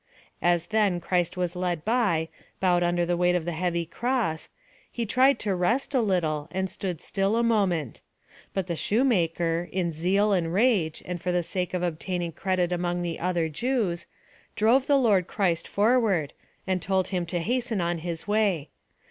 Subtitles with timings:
[0.41, 2.27] "As, then, Christ was led by,
[2.59, 4.49] bowed under the weight of the heavy cross,
[4.91, 8.01] He tried to rest a little, and stood still a moment;
[8.51, 13.03] but the shoemaker, in zeal and rage, and for the sake of obtaining credit among
[13.03, 14.07] the other Jews,
[14.55, 16.33] drove the Lord Christ forward,
[16.65, 18.71] and told Him to hasten on His way.